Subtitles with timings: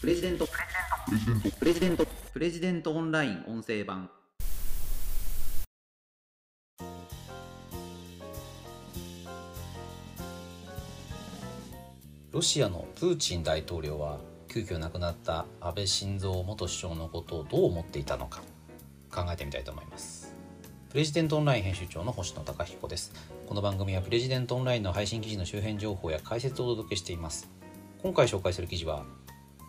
[0.00, 0.48] プレジデント。
[1.58, 2.06] プレジデント。
[2.32, 4.08] プレジデントオンライン音声版。
[12.32, 18.40] ロシアのプーチン大統領は急遽亡くなった安倍晋三元首相のことをどう思っていたのか
[19.12, 20.34] 考えてみたいと思います。
[20.88, 23.12] プレジデントオンライン編集長の星野貴彦です。
[23.46, 27.50] この番組はプレジデントオンラインの配信記事の周辺情報や解説をお届けしています。
[28.02, 29.04] 今回紹介する記事は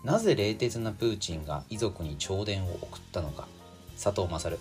[0.04, 3.48] なぜ冷徹なプーチンが遺族に弔電を送ったのか
[4.02, 4.58] 佐藤勝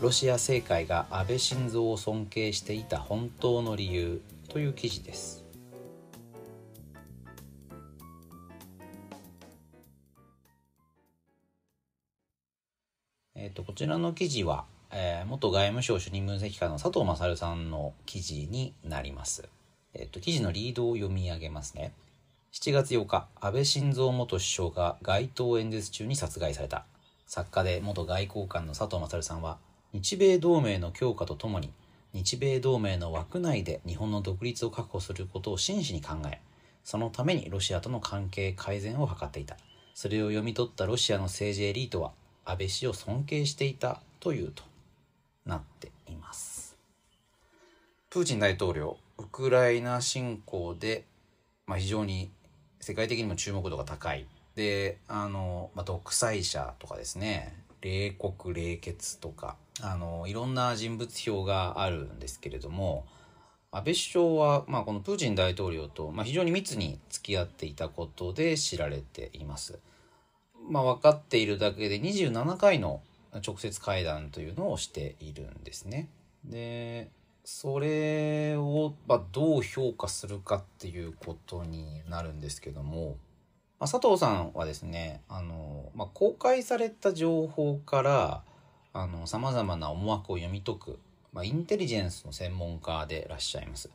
[0.00, 5.46] ロシア政界が安倍晋三を尊敬していた本当の理由という記事です
[13.38, 19.48] えーと、こちらの記事は、えー、元外務省主任分析官の佐藤勝さんの記事になります。
[19.94, 21.92] えーと、記事のリードを読み上げますね。
[22.58, 26.86] 7月8日、安倍晋三元首相が街頭演説中に殺害された。
[27.26, 29.58] 作家で元外交官の佐藤勝さんは、
[29.92, 31.70] 日米同盟の強化とともに、
[32.14, 36.40] 日米同盟の枠内で日本の独立を確保することを真摯に考え、
[36.82, 39.58] そのためにロシアとの関係改善を図っていた。
[39.92, 42.12] それを読み取ったロシアの政治エリートは、
[42.46, 44.62] 安倍氏を尊敬していたというと
[45.44, 46.74] なっています。
[48.08, 51.04] プーチン大統領、ウクライナ侵攻で、
[51.66, 52.30] まあ、非常に
[52.80, 54.26] 世界的にも注目度が高い。
[54.54, 63.06] で、あの、まあ、独裁者とかですね、冷酷冷血とか、あの、いろんな人物評があるんですけれども、
[63.70, 69.78] 安倍首相は、まあ、このプーチン大統領と、まあ、非常に密に付き合っていたことで知られています。
[70.70, 73.02] まあ、分かっているだけで27回の
[73.46, 76.08] 直接会談というのをしているんですね。
[76.44, 77.10] で
[77.48, 83.16] それを、まあ、どう評価するかっていうことになるんですけども、
[83.78, 88.42] まあ、佐藤さんはですねあの、まあ、公開された情報から
[89.26, 90.98] さまざまな思惑を読み解く、
[91.32, 93.90] まあ、インテリジェンスの専門家でいらっしゃいます。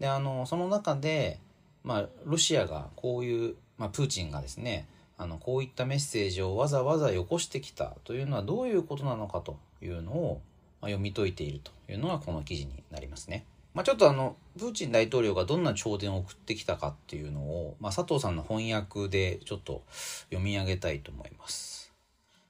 [0.00, 1.38] であのその中で、
[1.84, 10.40] まあ、ロシアがこういう、まあ、プーチンがですねあのこういったメッセージをわざわざよこしてきたというのはどういうことなのかというのを
[10.82, 13.44] 読み解いているというのがこの記事になりますね。
[13.74, 19.82] まあ、ちょっとあのプーチン大統領がどんな弔電を送ってきたかっていうのを、まあ、佐藤さんの翻訳でちょっと
[20.30, 21.92] 読み上げたいと思います。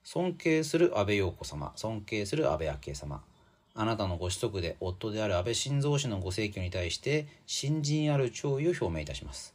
[0.04, 3.22] 尊敬する安倍陽子様、尊敬する安倍昭恵様。
[3.74, 9.54] あなたのご子息で夫である安倍晋三氏のご逝去に対して新人ある弔意を表明いたします。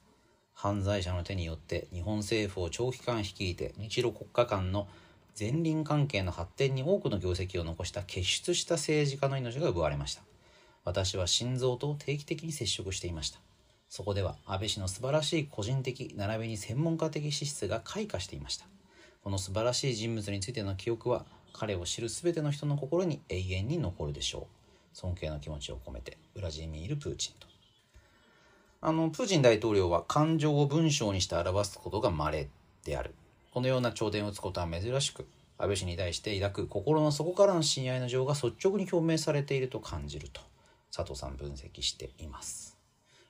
[0.54, 4.88] 犯罪者の手によって日本政府を長期間率いて日露国家間の
[5.40, 10.22] 前輪関係の発展に多くの業績を残した傑出した政治家の命が奪われました。
[10.86, 13.40] 私は心臓と定期的に接触していました。
[13.90, 18.66] そこでは安倍氏の素晴らしい個人的並びに専門家的資質が開花していました。
[19.24, 24.98] この素晴らしい人物についての記憶は彼を知る全ての人の心に永遠に残るでしょう。
[24.98, 27.48] 尊敬の気持ちを込めてウラジーミール・プーチンと。
[28.82, 32.50] あの、プーチン大統領は感情を文章にして表すことが稀
[32.84, 33.16] である。
[33.54, 35.28] このような頂点を打つことは珍しく、
[35.60, 40.42] 安倍氏に対して抱く心の底からの親愛の情が率直に表明されていると感じると、
[40.92, 42.80] 佐藤さん分析しています。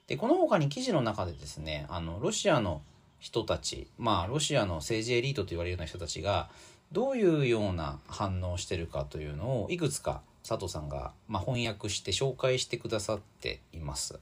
[0.07, 2.81] で、この他に記事の中でですね、あの、ロシアの
[3.19, 6.49] 人たち、まあ、ロシアの政治エリートと言われるような人たちが、
[6.93, 14.21] どういうような反応をしてるかというのを、いくつか佐藤さんが、まあ、翻訳して紹介してくださっています。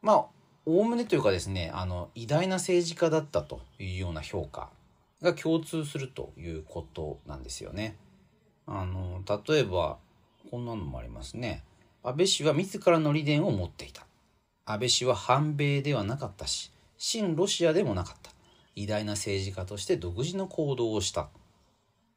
[0.00, 0.26] まあ、
[0.64, 4.70] おおむねというかですね、あの、偉大な政治家だったというような評価
[5.22, 7.96] が共通するということなんですよね。
[8.66, 9.98] あの、例えば、
[10.50, 11.64] こんなのもありますね。
[12.02, 14.06] 安倍氏は自らの理念を持っていた。
[14.64, 18.30] 安倍氏は反米ではなかったし、親ロシアでもなかった。
[18.76, 21.28] 偉大な政治家として独自の行動をした。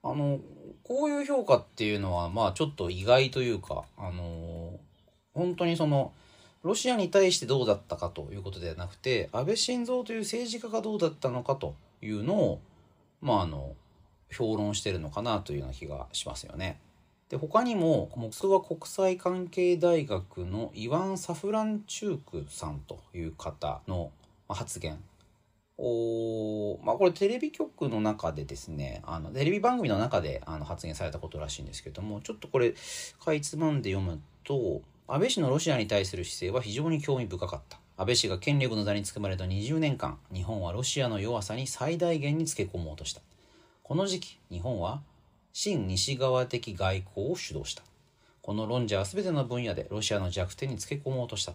[0.04, 0.40] あの、
[0.84, 4.80] こういう評価っていうのは、まあちょっと意外というか、あの、
[5.34, 6.14] 本当にその、
[6.64, 12.62] ロシアに対してどうだったかということではなくて、安倍晋三という政治家がどうだったのかというのを、
[13.22, 13.76] まあ、あの、
[14.32, 16.80] 評論してるのかなというような気がしますよね。
[17.30, 24.12] で、他にも、モスクワ国際関係大学のイワン・サフランチュークさんという方の
[24.50, 25.02] 発言。
[25.78, 32.76] おまあ、これテレビ局の中でですね、あのテレビ番組の中であの発言されたことらしいんですけども、ちょっとこれ、
[33.20, 37.81] かいつまんで読むと、安倍氏のロシアに対する姿勢は非常に興味深かった。
[38.02, 43.22] 安倍氏が権力の座につくまれた20年間、日本はロシアの弱さに最大限につけ込もうとした。
[43.84, 45.04] この時期、日本は
[45.54, 47.84] 新西側的外交を主導した。
[48.42, 51.54] この論者は全ての分野でロシアの弱点につけ込もうとした。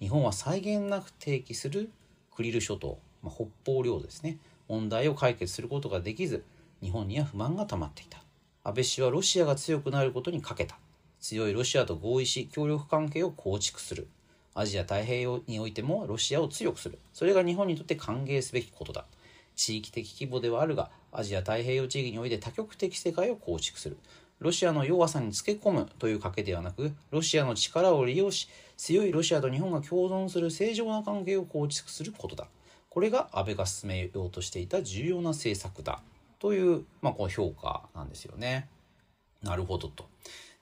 [0.00, 1.88] 日本は際限なく提起する
[2.34, 4.38] クリル諸島、まあ、北方領土ですね、
[4.68, 6.42] 問題を解決することができず
[6.82, 8.18] 日本には不満が溜まっていた
[8.64, 10.76] 安倍氏はロシアが強くなることにかけた
[11.20, 14.08] 強いロシアと合意し協力関係を構築する
[14.54, 16.98] アジア太平洋においてもロシアを強くする。
[17.12, 19.04] それが日本にとって歓迎すべきことだ。
[19.56, 23.96] 地域的規模ではあるがアジア太平洋地域において多極的世界を構築する。
[24.40, 32.46] ロシアの弱さにつけ込むという賭けではなくロシアの力を利用し強いロシアと日本が共存する正常な関係を構築することだ。
[32.90, 36.00] これが安倍が進めようとしていた重要な政策だ。
[36.38, 38.68] という、まあ、こう評価なんですよね。
[39.42, 40.06] なるほどと。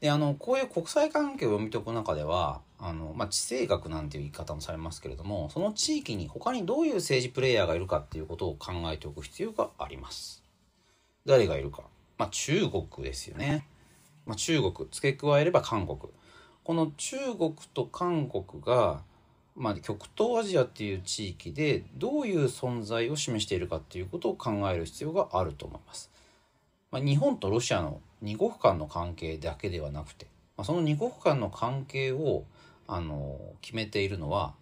[0.02, 10.42] であのこういう国際関係を読み解く中ではあの、まあ、地政学なんていう言い方もされますけれどもその地域に他にどういう政治プレイヤーがいるかっていうことを考えておく必要があります。
[11.24, 11.84] 誰がいるか、
[12.18, 13.68] まあ、中国ですよね。
[14.26, 16.00] まあ、中国付け加えれば韓国
[16.64, 19.02] この中国と韓国が、
[19.54, 26.10] まあ、極東アジアっていう地域でどういう存在を示しているかっていうことを考える必要があると思います。
[26.90, 30.26] まあ、日本とロシアの二国間の関係だけではなくて、
[30.56, 32.44] まあ、その二国間の関係を
[32.86, 34.54] あの決めているのは、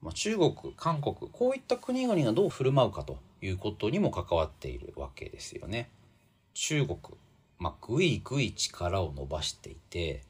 [0.00, 5.90] まあ、中国韓国こういった国々がどう振る舞うかということにも関わっているわけですよね。
[6.54, 6.98] 中国
[7.62, 10.24] まあ、ぐいぐい力を伸ばしていて、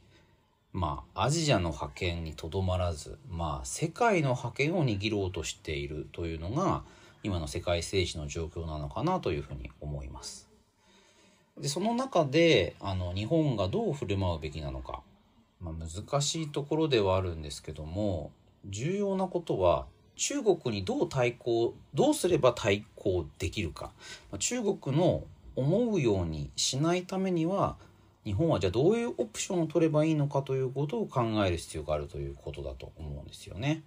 [0.74, 6.82] まあ、アジアの覇権にとどまらず、まあ、世界の覇権を握ろうとしているというのが、
[7.22, 10.51] 今の世界政治の状況なのかなというふうに思います。
[11.58, 15.02] で、その中で、あの、日本がどう振る舞うべきなのか、
[15.60, 18.32] まあ、難しいところではあるんですけども、
[18.66, 23.92] 重要なことは、中国にどう対抗、どうすれば対抗できるか。
[24.38, 25.24] 中国の
[25.56, 27.76] 思うようにしないためには
[28.24, 33.82] 日本はじゃあどういうオプションを取ればいいのかということを考える必要があるということだと思うんですよね。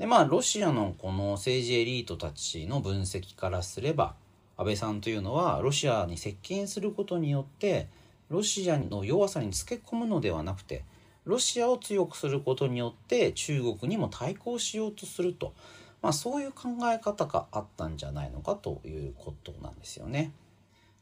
[0.00, 4.14] でまあロシアのこの政治エリートたちの分析からすれば
[4.56, 7.86] 安倍さんというのはロシアに接近することによって
[8.30, 10.84] ロシアの弱さにつけ込むのではなくて
[11.26, 15.52] ロシアを強くすることによって中国にも対抗しようとすると、
[16.00, 20.32] まあ、そういう考え方があったんじゃないのかということなんですよね。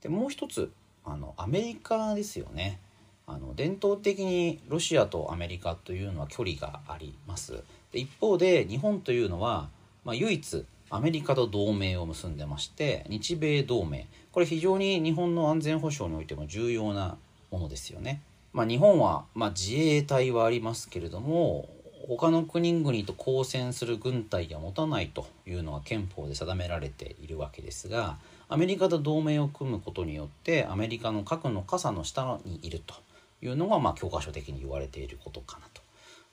[0.00, 0.72] でもう一つ
[1.04, 2.80] あのアメリカですよね。
[3.28, 7.62] あの伝統的にロシアとアメリカというのは距離があります。
[7.92, 9.68] で一方で日本というのは、
[10.04, 17.16] まあ、唯一アメリカと同盟を結んでまして日米同盟これ非常に日本の安全保障においても重要な
[17.50, 18.22] ものですよね。
[18.52, 21.68] まあ、日本は、まあ、自衛隊はありますけれども
[22.08, 28.16] 他の国々と交戦する軍隊は持たないというのが憲法で定められているわけですが
[28.48, 32.94] アメリカと同盟を組むことによってアメリカの核の傘の下にいると
[33.42, 35.67] いうのが、まあ、教科書的に言われていることかなと。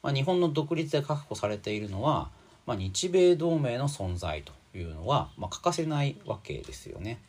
[0.05, 2.29] まあ、日本の独立で確保されているのは、
[2.67, 7.19] まあ、日米同盟の存在というのは、まあ、欠かせないわけですよね。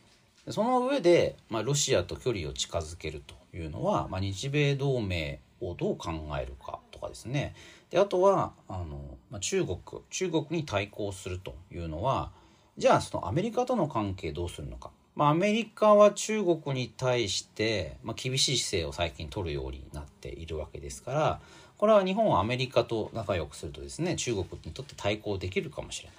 [0.51, 7.55] その上で、まあ、ロシアと距離を近づけるというのは、まあ、日米同盟をどう考えるかとかですね
[7.89, 9.01] であとはあの、
[9.31, 9.79] まあ、中国
[10.11, 12.31] 中国に対抗するというのは
[12.77, 21.41] じゃあそのアメリカとの関係どうするのか、まあ、アメリカは中国に対して、まあ、厳しい姿勢を最近取るようになっているわけですから
[21.79, 26.17] これは日本はアメリカと仲良くするとですね中国にとって対抗できるかもしれない。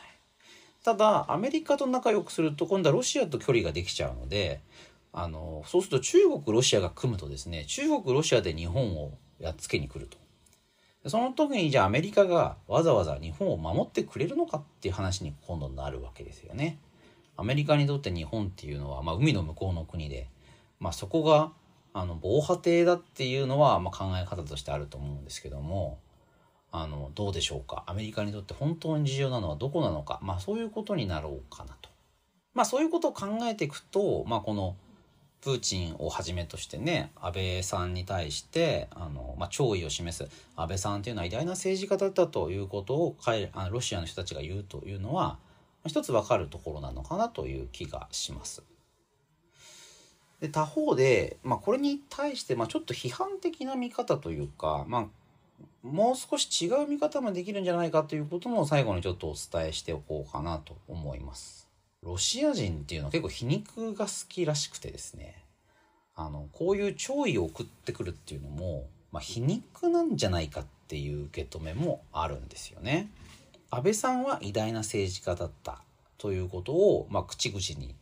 [0.84, 4.62] ただアメリカと仲良くすると今度はロシアと距離ができちゃうので
[5.12, 10.18] あのそうすると中国ロシアが組むとですね中国ロシアで日本をやっつけに来ると
[11.10, 16.77] その時にじゃあアメリカがわざわざ日本を守ってくれるのかっていう話に今度なるわけですよね。
[17.38, 20.27] アメリカにとって日本っていうのは、まあ、海の向こうの国で、
[20.79, 21.51] まあ、そこが
[21.94, 26.00] あの防波堤だっていうのは、まあ、考え方としてあると思うんですけども
[26.72, 27.84] あのどうでしょうか？
[27.88, 31.89] アメリカにとって本当に重要なのはどこなのか、まあ、そういうことになろうかなと。
[32.53, 34.75] まあ、そういうことを考えていくと、まあ、この
[35.41, 43.15] プーチンをはじめとしてね安倍さんに対してあの、まあ、弔意を示す安倍さんというのは偉大な政治家だったということを
[43.72, 45.38] ロシアの人たちが言うというのは
[45.88, 48.63] 一つ分かるところなのかなという気がします。
[50.39, 55.08] で他方で、まあ、これに対して、まあ、ちょっと批判的な見方というか、まあ、
[55.82, 61.67] もう少し違う見方もできるんじゃないかということも最後にちょっとお伝えしておこうかなと思います。
[62.03, 65.44] ロシア人っていうのは結構皮肉が好きらしくてですね、
[66.15, 73.10] あの、こういう弔意を送ってくるっていうのも、まあ、皮肉なんじゃないかっていう受け止めもあるんですよね。
[73.69, 75.81] 安倍さんは偉大な政治家だった
[76.17, 77.95] ということを、まあ、口々に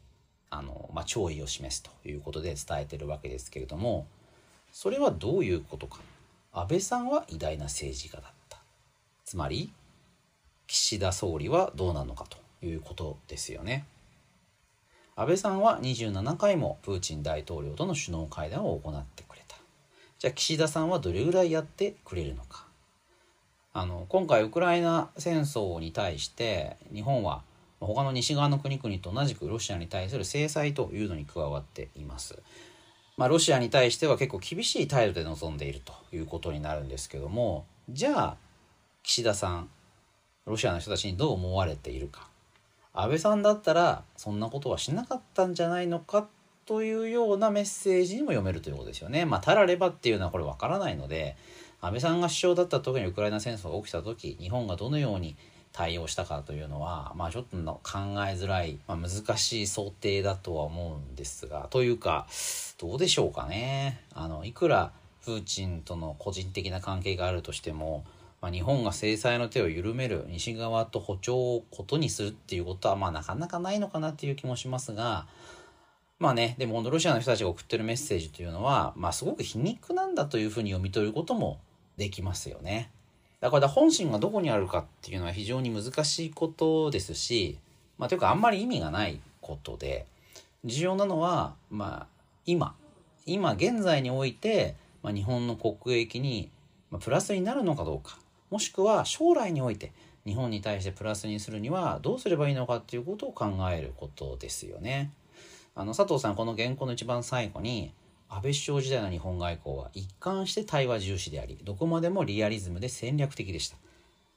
[0.50, 4.06] あの、まあ、弔意を示すということで伝えてるわけですけれども
[4.72, 6.02] それはどういうことか。
[6.52, 8.60] 安倍さんは偉大な政治家だった。
[9.24, 9.72] つまり
[10.68, 13.86] 岸田総理はどうなのかということですよね。
[15.16, 19.56] 安倍さんは27回もプーチン大統領との首脳会談を行ってくれた。
[20.20, 22.66] じゃあ岸田さんはどれぐらいやってくれるのか。
[23.78, 27.44] あの今回ウクライナ戦争に対して日本は
[27.82, 32.42] 他の西側の国々と同じくロシアに対する制裁というのに加わっています。
[33.18, 38.38] まあ、ロシアに対しては結構厳しい態度で臨んでいるということになるんですけどもじゃあ
[39.04, 39.70] 岸田さん
[40.46, 42.30] ロシアの人たちにどう思われているか
[42.94, 46.28] 安倍さんだったらそんなことはしなかったんじゃないのか
[46.66, 49.26] というようなメッセージにも読めるということですよね。
[49.26, 51.36] まあ、たらればっていうのはこれわからないので
[51.86, 55.38] 安倍さんが首相だった時にウクライナ戦争が起きた時日本がどのように
[55.72, 62.28] 対応したかというのは、まあ、ちょっと考えづらい、まあ、難しい想定だとは思うんですがというか
[62.80, 64.02] どうでしょうかね。
[64.14, 68.06] あのいくらプーチンとの個人的な関係があるとしても、
[68.42, 75.28] まあ、日本が制裁の手を緩める西側と歩調をことにするっていうことは、まあ、なかなかないのかなっていう気もしますが
[76.20, 81.60] まあねでもロシアの人たちが送ってるメッセージというのは、まあ、すごく皮肉なんだというふうに読み取ることも
[81.98, 82.92] できますよね。
[83.42, 87.60] だから本心がどこにあるかっていうのは非常に難しいことですし、
[87.98, 90.06] まあ、というかあんまり意味がないことで
[90.64, 92.08] 重要なのは、まあ、
[92.46, 92.76] 今
[93.26, 96.50] 今現在において、まあ、日本の国益に
[97.00, 98.18] プラスになるのかどうか
[98.50, 99.92] もしくは将来において
[100.26, 105.12] 日本に対してプラスにするにはどうすればいいのかっていうことを考えることですよね。
[105.76, 107.92] あの佐藤さんこの原稿の一番最後に
[108.30, 113.78] 安倍首相時代の日本外交は一貫して対話重視であり、どこまでもリアリズムで戦略的でした。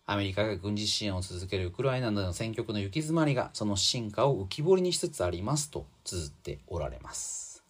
[0.06, 7.62] アメリカが軍事支援を続けるウクライナなどの戦局の行き詰まりがその進化を浮き彫りにしつつありますと綴っておられます。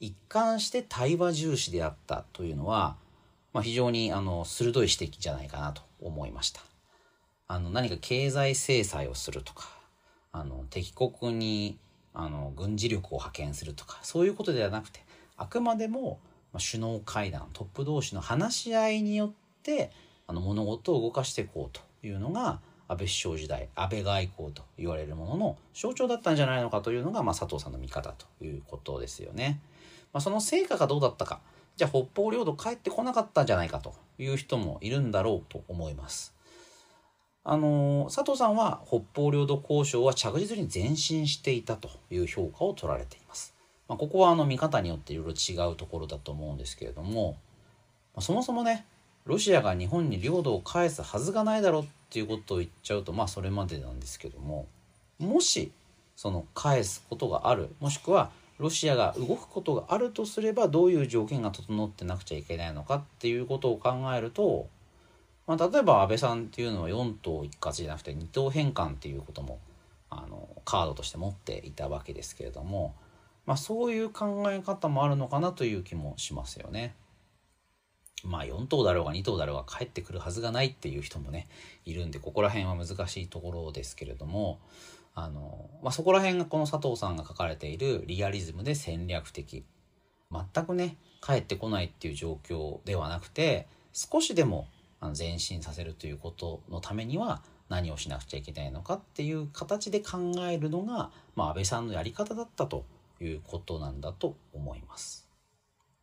[0.00, 2.96] 一貫して対話重視であったというのは、
[3.52, 6.60] まあ、非常にあの鋭い指摘じゃないかなと思いました。
[7.46, 9.68] あの何か経済制裁をするとか、
[10.32, 11.78] あの敵国に
[12.14, 15.00] あの軍事力を派遣するとかそういうことではなくて
[15.40, 16.20] あくまでも
[16.52, 19.32] 首脳会談トップ同士の話し合いによっ
[19.62, 19.90] て
[20.26, 29.60] あの物事を動かしていこうというのが安倍首相時代安倍外交と言われるものの象徴だったんじゃないのかというのが、まあ、佐藤さんの見方ということですよね。
[30.12, 31.40] まあ、その成果がどうだったか
[31.76, 36.34] じゃあ北方領土帰ってこなかったんじゃないかという人もいるんだろうと思います。
[37.44, 43.54] あの佐藤さんは北方領土交渉は着実に前進していたという評価を取られています。
[43.90, 47.32] まあ、ここはあの見方によっていろいろ違うところだと思うんですけれども、
[48.14, 48.86] まあ、そもそもね
[49.26, 54.68] ロシアが日本に領土を返すはずがないだろうっていうことを言っちゃうとまあそれまでなんですけども
[55.18, 55.72] もし
[56.14, 58.30] その返すことがあるもしくは
[58.60, 64.68] ロシアが動くことがあるとすればどういう条件が整ってなくちゃいけないのかっていうことを考えると、
[65.48, 69.58] まあ、例えば安倍さんっていうのは4党一括じゃなくて2党返還っていうことも
[70.10, 72.94] あのカードとして持っていたわけですけれども
[73.46, 76.94] まあ、そういう考え方もあるのかなという気もしますよね。
[78.24, 81.48] まあ4頭だろうが2頭だろうが帰ってくるはずがないっていう人もね
[81.84, 84.60] いるんでここら辺は難しいところですけれども
[85.14, 89.64] あの、まあ、そこら辺がこの佐藤さんが書かれているリアリズムで戦略的
[90.30, 94.68] 全くね帰ってこないっていう状況ではなくて少しでも
[95.18, 102.84] 前進させるということのためには何をしなくちゃいけないのかっていう形で考えるのが、まあ、安倍さんのやり方だったと
[103.20, 105.28] いうことなんだと思います。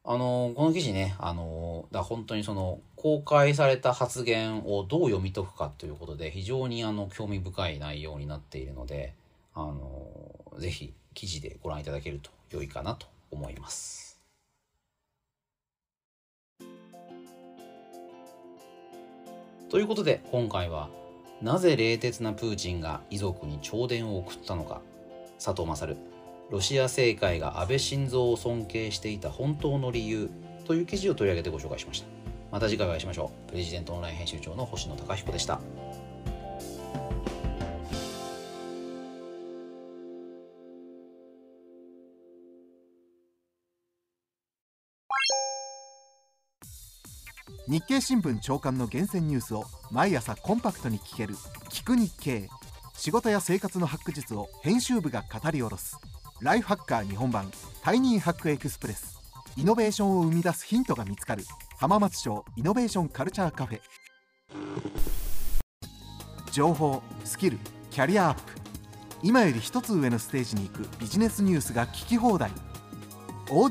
[0.10, 9.14] あのこの記事ねあのだ本当にその公開された発言をどう読み解くかということで非常にあの興味深い内容になっているので
[9.54, 10.00] あの
[10.60, 14.22] ぜひ記事でご覧いただけると良いかなと思います。
[19.70, 20.90] ということで今回は
[21.42, 24.80] なぜ冷徹なプーチンが遺族に弔電を送ったのか
[25.38, 25.98] 佐藤勝
[26.50, 30.30] ロシア政界が安倍晋三を尊敬していた本当の理由
[30.66, 32.08] という記事を取り上げてご紹介しました。
[32.51, 33.50] また次回お会いしましょう。
[33.50, 35.60] プレジデントオンライン編集長の星野貴彦でした。
[47.68, 51.36] 日経新聞朝刊の厳選ニュースを毎朝コンパクトに聞ける
[51.70, 52.48] 「聞く日経」
[52.96, 55.98] 仕事や生活のハック術を編集部が語り下ろす。
[56.40, 57.50] Lifehacker 日本版
[57.82, 59.18] Tiny Hack Express。
[59.56, 61.44] イノベーションを生み出すヒントが見つかる。
[61.79, 63.82] 浜松町イノベーションカルチャーカフェ。
[66.51, 67.58] 情報スキル
[67.89, 68.41] キャリアアップ。
[69.24, 72.51] 今より一つ上のステージに行くビジネスニュースが聞き放題。
[73.50, 73.67] オ